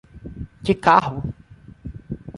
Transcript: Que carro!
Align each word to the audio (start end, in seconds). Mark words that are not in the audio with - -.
Que 0.65 0.73
carro! 0.85 1.21